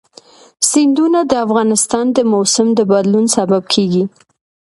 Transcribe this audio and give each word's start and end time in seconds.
سیندونه 0.69 1.19
د 1.25 1.31
افغانستان 1.45 2.05
د 2.13 2.17
موسم 2.31 2.67
د 2.75 2.79
بدلون 2.91 3.25
سبب 3.35 3.63
کېږي. 3.73 4.03